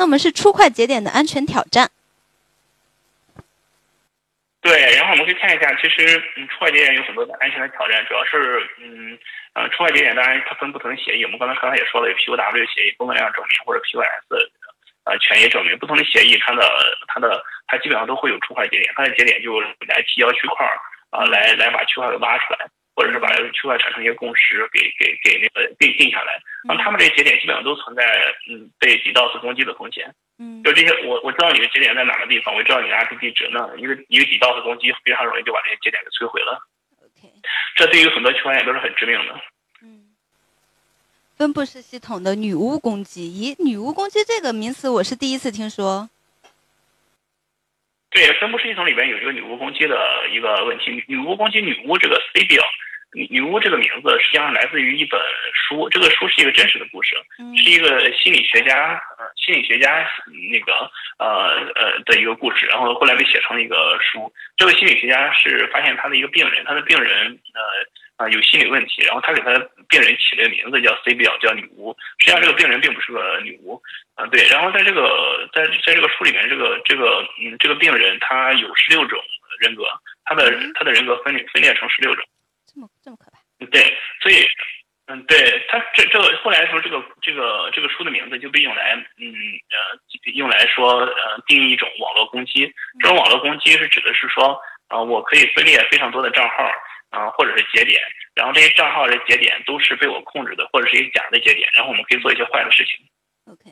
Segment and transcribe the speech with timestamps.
[0.00, 1.90] 那我们是出块节点的安全挑战。
[4.62, 9.18] 对，然后我们可以看一下，其实嗯，出块节点有很多的安全的挑战，主要是嗯
[9.52, 14.48] 呃，出块节点当然它分不同的协议，我们刚才刚才也说了，有 POW 协议、工作量证明或者 POS
[15.04, 16.66] 呃权益证明，不同的协议它的
[17.06, 20.66] 它的它基本上都会有出块节点，它的节点就来提交区块
[21.10, 22.66] 啊，来来把区块给挖出来，
[23.00, 26.38] 或者是把区块产生一个共识给给给那个定定下来，
[26.68, 28.04] 那他们这些节点基本上都存在
[28.46, 30.14] 嗯被 DDoS 攻击的风险。
[30.36, 36.60] 嗯，就这些，我我知道你的节点在哪个地方，我知道你的 IP 地址，那一个一个底道的攻击非常容易就把这些节点给摧毁了。
[37.00, 37.32] OK，
[37.74, 39.40] 这对于很多区块链都是很致命的。
[39.80, 40.04] 嗯，
[41.38, 46.10] 分布式系统的女巫攻击，咦，女巫攻击这个名词我是第一次听说。
[48.10, 52.62] 对，分布式系统里边有一个女巫攻击的一个问题，女巫攻击，女巫这个 C 表。
[53.12, 55.20] 女女巫这个名字实际上来自于一本
[55.52, 57.16] 书，这个书是一个真实的故事，
[57.56, 60.08] 是一个心理学家呃心理学家
[60.52, 64.32] 那个呃呃的一个故事，然后后来被写成了一个书。
[64.56, 69.58] 这个心理学家是发现他的一个病人，他的病人呃啊有心理问题，然后他给他
[69.88, 71.96] 病人起了个名字叫 C 表，叫女巫。
[72.18, 73.82] 实际上这个病人并不是个女巫
[74.14, 74.46] 啊，对。
[74.46, 79.18] 然后在这个在在这个书里面，这个这个嗯这个病人他有十六种
[79.58, 79.84] 人格，
[80.26, 82.24] 他的他的人格分裂分裂成十六种。
[82.72, 83.38] 这么这么可怕？
[83.66, 83.82] 对，
[84.22, 84.46] 所以，
[85.06, 85.36] 嗯，对
[85.68, 92.72] 他这这个后来说这个这个这个书的名字就被用来，嗯呃，用来说呃定义一种网络攻击。
[93.00, 96.70] 这种网络攻击是指的是说，啊，我可以分裂非常多的账号
[97.10, 98.00] 啊，或者是节点，
[98.34, 103.04] 然后这些账号的节点都是被我控制的，或者是一个假的节点，然后我们可以做一些坏的事情。
[103.46, 103.70] OK。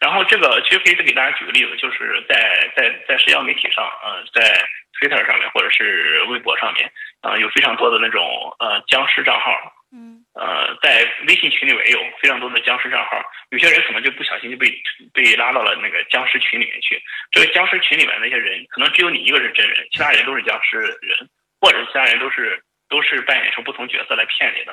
[0.00, 6.90] 然后这个其实可以再给大家举个例子，就是在在在社交媒体上，呃，在 Twitter 上面或者是微博上面。
[7.20, 8.22] 啊，有非常多的那种
[8.60, 9.50] 呃僵尸账号，
[9.92, 14.72] 嗯，呃，在微信群里面也有非常多的僵尸账号，有些人可能就不小心就被
[15.12, 17.02] 被拉到了那个僵尸群里面去。
[17.32, 21.28] 这个僵尸群里面那些人，可能只有你一个是真人，其他人都是僵尸人，
[21.60, 24.72] 或者其他人都是都是扮演成不同角色来骗你的。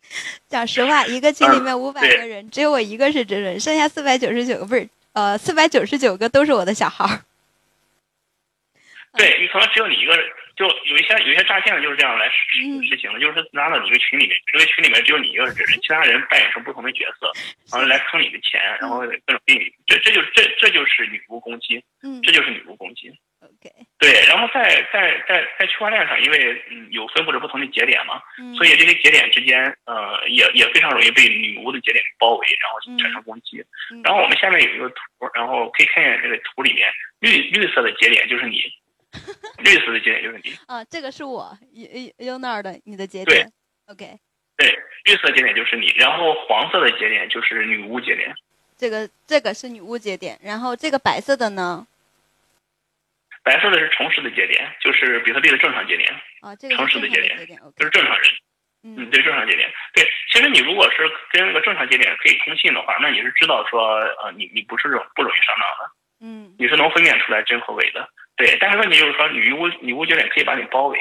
[0.48, 7.06] 讲实话，一个群里面五百个人，只有我一个是真人，剩下四百九十九个不是呃四百九十九个都是我的小号。
[9.18, 10.26] 对你可能只有你一个人。
[10.62, 12.54] 就有一些有一些诈骗的就是这样来实
[12.86, 17.32] 实行的，就是拉到你一个群里面，这个群里面只有你一个人，其他人扮演成不同的角色，
[17.72, 23.10] 然后来坑你的钱，然后各种给你，这这就这这就是女巫攻击，嗯，这就是女巫攻击。
[23.42, 28.22] OK，对，然后在在在在区块链上，因为嗯有分布着不同的节点嘛，
[28.56, 33.64] 所以这些节点之间呃也也非常容易被女巫的节点包围，然后产生攻击。
[34.04, 35.02] 然后我们下面有一个图，
[35.34, 38.62] 然后可以看见这个图里面绿绿色的节点就是你。
[39.58, 43.52] 绿色的节点就是你啊，这个是我 U U 那儿的你的节点。
[43.86, 44.18] OK，
[44.56, 48.34] 对，绿色节点就是你，然后黄色的节点就是女巫节点。
[48.76, 51.86] 这个这个是女巫节点，然后这个白色的呢？
[53.44, 56.10] 白色的是诚实的节点，就是比特币的正常节点。
[56.40, 57.36] 啊，这个诚实的节点
[57.76, 58.28] 就是正常人。
[58.84, 59.70] 嗯，对，正常节点。
[59.94, 65.92] 对，其实你如果是跟那个正常节点可以通信的话，那你是知道说，呃，你你不是这种不容易上当的。
[66.20, 68.08] 嗯，你是能分辨出来真和伪的。
[68.36, 70.98] 对，但是问题就是说，女巫女巫节点可以把你包围。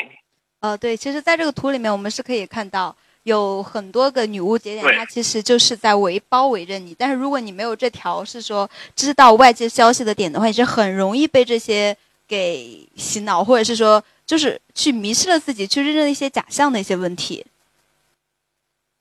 [0.60, 6.94] 呃，对，其实，在这个图里面，我们是可以看到有很多个女巫节点，它其实就是在围包围着你。
[6.94, 11.98] 但是，如果你没有这条是说知道外界消息的点的话，你是很容易被这些
[12.28, 17.44] 给洗脑，或者是说，就是去迷失了自己，去认证一些假象的一些问题。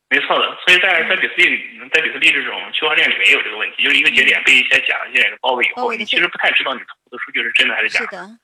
[0.08, 1.44] 没错的，所以在在比特币
[1.92, 8.38] 在比特币这种区块链里面也有这个问题，就是一个节点被一些假的节点包围以后，你其实不太知道你投的数据是真的还是假的。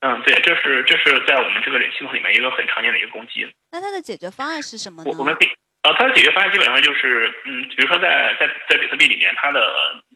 [0.00, 3.46] 嗯，对，这是这是在我们这个系统里面一个很常见的一个攻击。
[3.70, 5.10] 那它的解决方案是什么呢？
[5.10, 5.48] 我我们可以
[5.82, 9.60] 啊，它的解决方案基本上就是，嗯，比如说在在在比特币里面，它的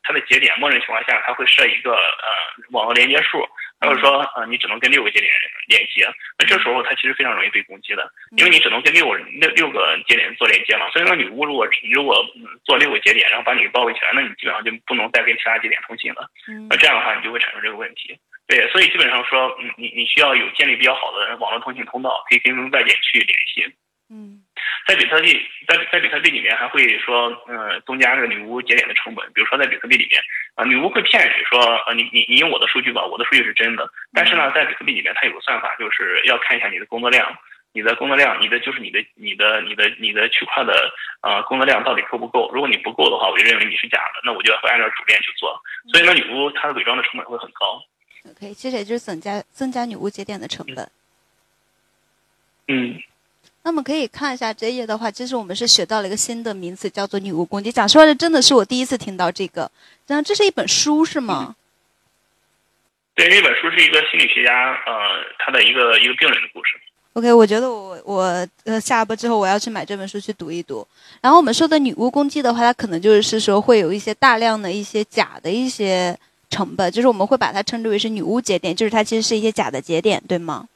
[0.06, 2.28] 它的节点默认情况下，它会设一个呃
[2.71, 3.47] 网络连接数。
[3.78, 5.31] 他会说，呃，你只能跟六个节点
[5.69, 6.09] 连接，
[6.39, 10.89] 那这时候它其实非常容易被攻击的，因为你只能跟六六六个节点做连接嘛。
[10.89, 12.25] 所以说，女巫如果如果
[12.65, 16.26] 做六个节点，然后把你包围起来，那你基本上就不能再跟其他节点通信了。
[16.70, 18.19] 那这样的话，你就会产生这个问题。
[18.47, 23.75] 对，所以基本上说，嗯，你你需要有建立比较好的网络通信通道，可以跟外界去联系。
[24.08, 24.45] 嗯。
[24.87, 25.37] 在比特币，
[25.67, 29.27] 在在比特币里面还会说，嗯，增加这个女巫节点的成本。
[29.33, 30.23] 比如说在比特币里面，
[30.55, 33.91] 啊，女巫会骗你说，呃，你你你用我的数据吧，我的数据是真的。
[34.15, 37.37] 但是呢，在比特币里面，它有个算法，就是要看一下你的工作量，
[37.73, 42.49] 你的工作量，你的就是你的你的你的你的区块的呃工作量到底够不够？
[42.53, 45.61] 如果你不够的话，我就认为你是假的，那我就会按照主链去做。
[45.93, 47.82] 所以呢，女巫它的伪装的成本会很高。
[48.31, 50.89] OK，其实也就是增加增加女巫节点的成本。
[52.69, 53.03] 嗯。
[53.67, 57.73] 那么可以看一下这页的话，其实我们是学到了一个新的名词，叫做“女巫攻击”。
[57.75, 59.69] 讲实话，这真的是我第一次听到这个。
[60.07, 61.57] 然后这是一本书是吗？
[63.17, 64.95] 对，这本书是一个心理学家，呃，
[65.41, 66.79] 他的一个一个病人的故事。
[67.15, 70.87] OK，我觉得我我呃下播之后我要去买这本书去读一读。
[71.21, 76.17] 然后我们说的女巫攻击的话，它可能就是说会有一些大量的一些假的一些
[76.51, 80.69] 成本，就是我们会把它称之为是女巫节点，就是它其实是一些假的节点，对吗？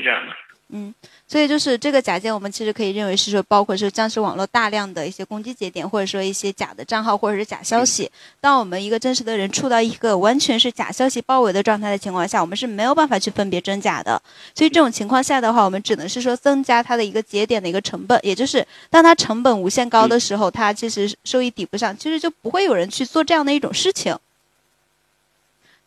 [0.00, 0.32] 对，是这样的。
[0.70, 0.94] 嗯。
[1.26, 8.10] 所以就是这个假件，我们其实可以认为是说，包括是僵尸网络大量的一些攻击节点，或者说一些假的账号，或者是假消息。
[8.40, 14.20] 当我们一个真实的人处到一个完全是假消息包围的状态的情况下，我们是没有办法去分别真假的。
[14.56, 24.16] 所以这种情况下的话，我们只能是说增加它的一个节点的一个成本，也就是当它成本无限高的时候，它其实收益抵不上，其实就不会有人去做这样的一种事情。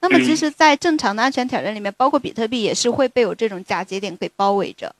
[0.04, 4.94] 那么，其实，在正常的安全挑战里面，包括比特币也是会被有这种假节点给包围着。